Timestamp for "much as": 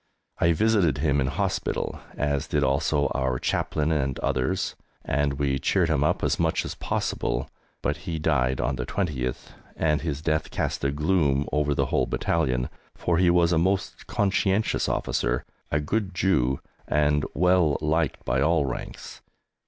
6.39-6.73